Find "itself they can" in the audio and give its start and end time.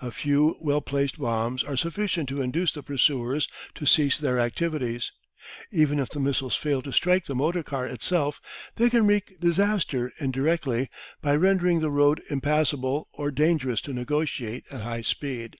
7.84-9.08